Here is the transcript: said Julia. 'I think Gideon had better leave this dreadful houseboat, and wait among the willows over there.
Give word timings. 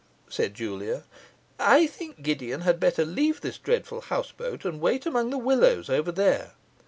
said 0.27 0.55
Julia. 0.55 1.03
'I 1.59 1.85
think 1.85 2.23
Gideon 2.23 2.61
had 2.61 2.79
better 2.79 3.05
leave 3.05 3.41
this 3.41 3.59
dreadful 3.59 4.01
houseboat, 4.01 4.65
and 4.65 4.81
wait 4.81 5.05
among 5.05 5.29
the 5.29 5.37
willows 5.37 5.91
over 5.91 6.11
there. 6.11 6.53